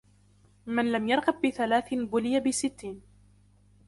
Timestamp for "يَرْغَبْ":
1.07-1.41